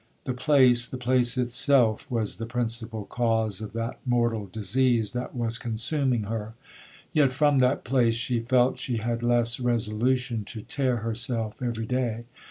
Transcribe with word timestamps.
The 0.23 0.33
place—the 0.33 0.97
place 0.97 1.37
itself, 1.37 2.09
was 2.09 2.37
the 2.37 2.47
principal 2.47 3.05
cause 3.05 3.61
of 3.61 3.73
that 3.73 3.99
mortal 4.03 4.47
disease 4.47 5.11
that 5.11 5.35
was 5.35 5.59
consuming 5.59 6.23
her; 6.23 6.55
yet 7.13 7.31
from 7.31 7.59
that 7.59 7.83
place 7.83 8.15
she 8.15 8.39
felt 8.39 8.79
she 8.79 8.97
had 8.97 9.21
less 9.21 9.59
resolution 9.59 10.43
to 10.45 10.61
tear 10.61 10.97
herself 11.05 11.61
every 11.61 11.85
day. 11.85 12.25